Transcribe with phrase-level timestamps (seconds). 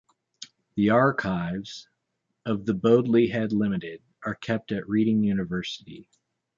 [0.73, 1.87] The archives
[2.47, 6.07] of The Bodley Head Limited are kept at Reading University.